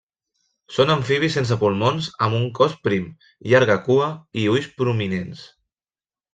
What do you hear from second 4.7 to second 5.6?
prominents.